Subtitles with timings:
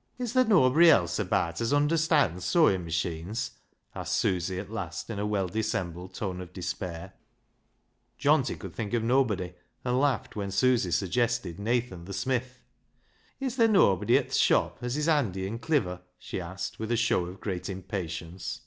[0.18, 3.50] "Is ther' noabry else abaat as understands sewing machines?"
[3.94, 7.12] asked Susy at last in a well dissembled tone of despair.
[8.18, 9.54] Johnty could think 8o BECKSIDE LIGHTS of nobody,
[9.84, 12.62] and laughed when Susy suggested Nathan the smith."
[13.38, 16.90] Is ther' noabry at th' shop [mill] as is handy an' Oliver?" she asked, with
[16.90, 18.62] a show of great impatience.